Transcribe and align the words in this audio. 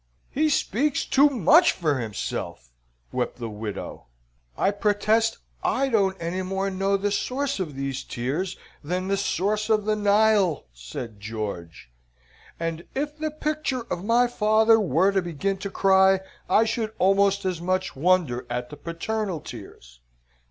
"He 0.31 0.49
speaks 0.49 1.05
too 1.05 1.29
much 1.29 1.73
for 1.73 1.99
himself," 1.99 2.69
wept 3.11 3.35
the 3.37 3.51
widow. 3.51 4.07
"I 4.57 4.71
protest 4.71 5.37
I 5.63 5.89
don't 5.89 6.17
any 6.19 6.41
more 6.41 6.71
know 6.71 6.97
the 6.97 7.11
source 7.11 7.59
of 7.59 7.75
these 7.75 8.03
tears, 8.03 8.57
than 8.83 9.09
the 9.09 9.15
source 9.15 9.69
of 9.69 9.85
the 9.85 9.95
Nile," 9.95 10.63
said 10.73 11.19
George, 11.19 11.91
"and 12.59 12.83
if 12.95 13.15
the 13.15 13.29
picture 13.29 13.83
of 13.91 14.03
my 14.03 14.25
father 14.25 14.79
were 14.79 15.11
to 15.11 15.21
begin 15.21 15.57
to 15.59 15.69
cry, 15.69 16.21
I 16.49 16.63
should 16.65 16.93
almost 16.97 17.45
as 17.45 17.61
much 17.61 17.95
wonder 17.95 18.47
at 18.49 18.71
the 18.71 18.77
paternal 18.77 19.39
tears. 19.39 19.99